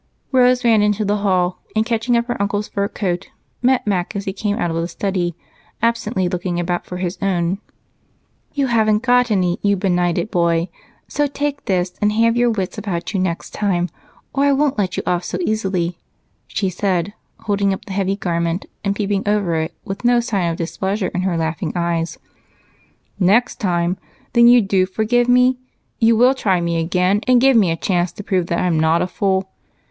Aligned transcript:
Rose 0.31 0.63
ran 0.63 0.81
into 0.81 1.05
the 1.05 1.17
hall, 1.17 1.59
and 1.75 1.85
catching 1.85 2.17
up 2.17 2.25
her 2.25 2.41
uncle's 2.41 2.67
fur 2.67 2.87
coat, 2.87 3.27
met 3.61 3.85
Mac 3.85 4.15
as 4.15 4.25
he 4.25 4.33
came 4.33 4.57
out 4.57 4.71
of 4.71 4.77
the 4.77 4.87
study, 4.87 5.35
absently 5.79 6.27
looking 6.27 6.59
about 6.59 6.87
for 6.87 6.97
his 6.97 7.19
own. 7.21 7.59
"You 8.55 8.65
haven't 8.65 9.07
any, 9.29 9.59
you 9.61 9.75
benighted 9.75 10.31
boy! 10.31 10.69
So 11.07 11.27
take 11.27 11.65
this, 11.65 11.93
and 12.01 12.13
have 12.13 12.35
your 12.35 12.49
wits 12.49 12.79
about 12.79 13.13
you 13.13 13.19
next 13.19 13.51
time 13.51 13.89
or 14.33 14.45
I 14.45 14.53
won't 14.53 14.79
let 14.79 14.97
you 14.97 15.03
off 15.05 15.23
so 15.23 15.37
easily," 15.39 15.99
she 16.47 16.67
said, 16.71 17.13
holding 17.41 17.71
up 17.71 17.85
the 17.85 17.93
heavy 17.93 18.15
garment 18.15 18.65
and 18.83 18.95
peeping 18.95 19.21
over 19.27 19.53
it, 19.57 19.75
with 19.85 20.03
no 20.03 20.19
sign 20.19 20.49
of 20.49 20.57
displeasure 20.57 21.09
in 21.09 21.21
her 21.21 21.37
laughing 21.37 21.73
eyes. 21.75 22.17
"Next 23.19 23.59
time! 23.59 23.97
Then 24.33 24.47
you 24.47 24.63
do 24.63 24.87
forgive 24.87 25.29
me? 25.29 25.59
You 25.99 26.17
will 26.17 26.33
try 26.33 26.59
me 26.59 26.79
again, 26.79 27.21
and 27.27 27.39
give 27.39 27.55
me 27.55 27.69
a 27.69 27.77
chance 27.77 28.11
to 28.13 28.23
prove 28.23 28.47
that 28.47 28.57
I'm 28.61 28.79
not 28.79 29.03
a 29.03 29.07
fool?" 29.07 29.47